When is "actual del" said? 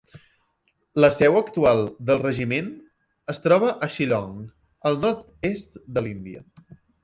1.41-2.23